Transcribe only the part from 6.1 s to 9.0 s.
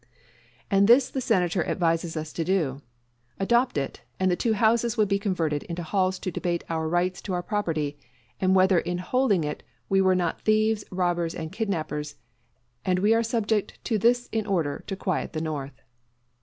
to debate our rights to our property, and whether, in